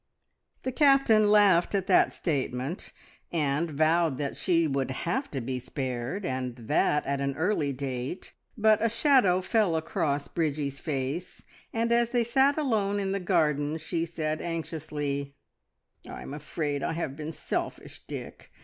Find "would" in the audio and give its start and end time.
4.65-4.89